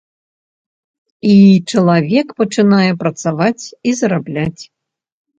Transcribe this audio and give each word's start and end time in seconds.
І 1.31 1.33
чалавек 1.73 2.27
пачынае 2.39 2.87
працаваць 3.01 3.63
і 3.91 3.93
зарабляць. 3.99 4.63